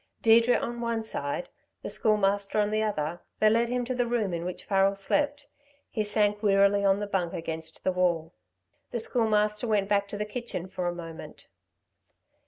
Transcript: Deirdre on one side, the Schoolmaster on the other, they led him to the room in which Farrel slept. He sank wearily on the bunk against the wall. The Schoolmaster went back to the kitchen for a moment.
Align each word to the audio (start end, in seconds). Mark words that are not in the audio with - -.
Deirdre 0.23 0.57
on 0.57 0.81
one 0.81 1.03
side, 1.03 1.49
the 1.83 1.89
Schoolmaster 1.91 2.57
on 2.57 2.71
the 2.71 2.81
other, 2.81 3.21
they 3.39 3.51
led 3.51 3.69
him 3.69 3.85
to 3.85 3.93
the 3.93 4.07
room 4.07 4.33
in 4.33 4.43
which 4.45 4.63
Farrel 4.65 4.95
slept. 4.95 5.45
He 5.91 6.03
sank 6.03 6.41
wearily 6.41 6.83
on 6.83 6.99
the 6.99 7.05
bunk 7.05 7.33
against 7.33 7.83
the 7.83 7.91
wall. 7.91 8.33
The 8.89 8.99
Schoolmaster 8.99 9.67
went 9.67 9.89
back 9.89 10.07
to 10.07 10.17
the 10.17 10.25
kitchen 10.25 10.65
for 10.67 10.87
a 10.87 10.95
moment. 10.95 11.45